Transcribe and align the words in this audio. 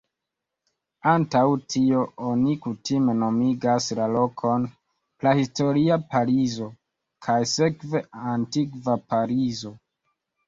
Antaŭ 1.09 1.41
tio, 1.73 1.99
oni 2.29 2.55
kutime 2.63 3.13
nomigas 3.17 3.89
la 3.99 4.07
lokon 4.15 4.65
"Prahistoria 5.23 5.97
Parizo", 6.15 6.69
kaj 7.27 7.37
sekve 7.53 8.01
"Antikva 8.33 8.97
Parizo". 9.13 9.75